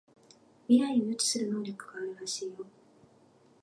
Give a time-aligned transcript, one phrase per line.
[0.67, 2.65] 未来を予知する能力があるらしいよ